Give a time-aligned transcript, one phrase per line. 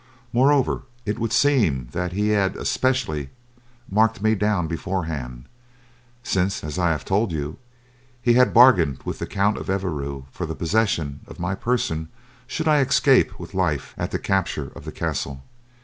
[0.33, 3.29] Moreover, it would seem that he had specially
[3.87, 5.45] marked me down beforehand,
[6.23, 7.59] since, as I have told you,
[8.19, 12.09] he had bargained with the Count of Evreux for the possession of my person
[12.47, 15.43] should I escape with life at the capture of the castle.